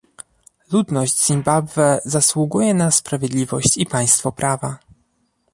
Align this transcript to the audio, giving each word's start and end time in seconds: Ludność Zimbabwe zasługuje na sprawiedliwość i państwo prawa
Ludność 0.71 1.25
Zimbabwe 1.25 2.01
zasługuje 2.05 2.73
na 2.73 2.91
sprawiedliwość 2.91 3.77
i 3.77 3.85
państwo 3.85 4.31
prawa 4.31 4.77